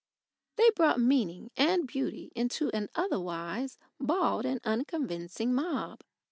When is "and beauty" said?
1.55-2.31